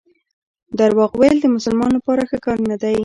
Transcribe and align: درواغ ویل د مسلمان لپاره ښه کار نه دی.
درواغ 0.79 1.11
ویل 1.19 1.37
د 1.41 1.45
مسلمان 1.55 1.91
لپاره 1.97 2.21
ښه 2.29 2.37
کار 2.45 2.57
نه 2.69 2.75
دی. 2.81 2.95